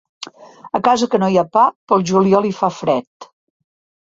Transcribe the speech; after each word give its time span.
A 0.79 0.79
casa 0.87 1.07
que 1.11 1.19
no 1.23 1.29
hi 1.33 1.37
ha 1.41 1.43
pa, 1.57 1.67
pel 1.93 2.07
juliol 2.13 2.49
hi 2.51 2.55
fa 2.63 2.71
fred. 2.79 3.31